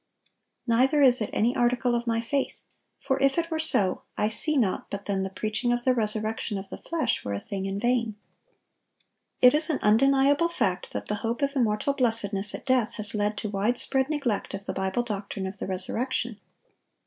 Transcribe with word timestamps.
Neither 0.65 1.03
is 1.03 1.21
it 1.21 1.29
any 1.31 1.55
article 1.55 1.93
of 1.93 2.07
my 2.07 2.21
faith; 2.21 2.63
for 2.99 3.21
if 3.21 3.37
it 3.37 3.51
were 3.51 3.59
so, 3.59 4.01
I 4.17 4.29
see 4.29 4.57
not 4.57 4.89
but 4.89 5.05
then 5.05 5.21
the 5.21 5.29
preaching 5.29 5.71
of 5.71 5.83
the 5.83 5.93
resurrection 5.93 6.57
of 6.57 6.69
the 6.71 6.79
flesh 6.79 7.23
were 7.23 7.35
a 7.35 7.39
thing 7.39 7.67
in 7.67 7.79
vain."(968) 7.79 8.15
It 9.41 9.53
is 9.53 9.69
an 9.69 9.77
undeniable 9.83 10.49
fact 10.49 10.91
that 10.93 11.07
the 11.07 11.13
hope 11.21 11.43
of 11.43 11.55
immortal 11.55 11.93
blessedness 11.93 12.55
at 12.55 12.65
death 12.65 12.93
has 12.95 13.13
led 13.13 13.37
to 13.37 13.49
wide 13.51 13.77
spread 13.77 14.09
neglect 14.09 14.55
of 14.55 14.65
the 14.65 14.73
Bible 14.73 15.03
doctrine 15.03 15.45
of 15.45 15.59
the 15.59 15.67
resurrection. 15.67 16.39